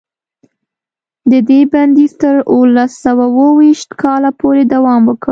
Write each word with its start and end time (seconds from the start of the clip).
د 1.31 1.33
دې 1.49 1.61
بندیز 1.71 2.11
تر 2.21 2.35
اوولس 2.51 2.91
سوه 3.05 3.25
اوه 3.31 3.47
ویشت 3.59 3.89
کاله 4.01 4.31
پورې 4.39 4.63
دوام 4.73 5.01
وکړ. 5.05 5.29